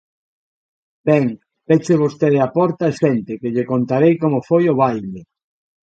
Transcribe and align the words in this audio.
Ben, 1.07 1.25
peche 1.67 1.93
vostede 2.03 2.39
a 2.41 2.47
porta 2.57 2.83
e 2.91 2.93
sente, 3.03 3.33
que 3.41 3.49
lle 3.55 3.69
contarei 3.71 4.13
como 4.23 4.39
foi 4.49 4.63
o 4.73 4.77
baile. 4.83 5.21